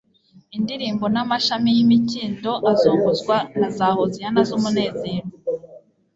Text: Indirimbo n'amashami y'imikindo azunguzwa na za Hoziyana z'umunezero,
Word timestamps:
Indirimbo 0.57 1.05
n'amashami 1.13 1.69
y'imikindo 1.77 2.51
azunguzwa 2.71 3.37
na 3.59 3.67
za 3.77 3.87
Hoziyana 3.97 4.41
z'umunezero, 4.47 5.27